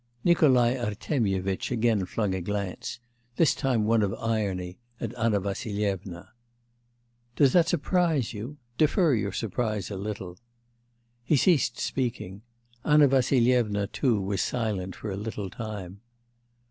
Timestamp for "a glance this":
2.33-3.53